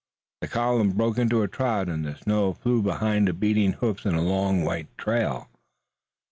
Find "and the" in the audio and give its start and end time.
1.87-2.15